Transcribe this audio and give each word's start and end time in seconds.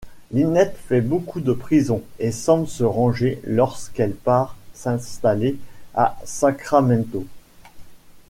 Lynette 0.31 0.77
fait 0.77 0.99
beaucoup 1.01 1.41
de 1.41 1.53
prison, 1.53 2.01
et 2.17 2.31
semble 2.31 2.67
se 2.67 2.83
ranger 2.83 3.39
lorsqu'elle 3.43 4.15
part 4.15 4.55
s'installer 4.73 5.59
à 5.93 6.17
Sacramento. 6.25 7.23